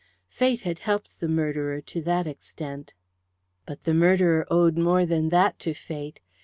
[0.29, 2.95] Fate had helped the murderer to that extent.
[3.67, 6.19] But the murderer owed more than that to Fate.